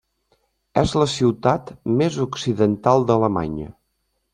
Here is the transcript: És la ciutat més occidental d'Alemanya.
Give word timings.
És 0.83 0.93
la 1.01 1.07
ciutat 1.17 1.71
més 2.01 2.19
occidental 2.27 3.09
d'Alemanya. 3.13 3.73